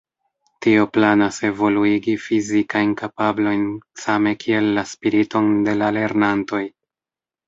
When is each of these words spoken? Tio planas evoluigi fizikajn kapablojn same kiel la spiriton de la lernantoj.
Tio 0.65 0.85
planas 0.93 1.35
evoluigi 1.49 2.15
fizikajn 2.23 2.95
kapablojn 3.01 3.67
same 4.05 4.33
kiel 4.45 4.71
la 4.79 4.85
spiriton 4.93 5.53
de 5.69 5.77
la 5.83 5.91
lernantoj. 5.99 6.63